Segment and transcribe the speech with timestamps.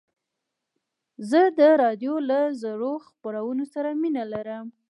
[1.29, 4.65] زه د راډیو له زړو خپرونو سره مینه لرم.